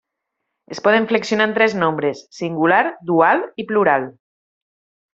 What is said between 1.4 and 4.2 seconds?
en tres nombres: singular, dual i plural.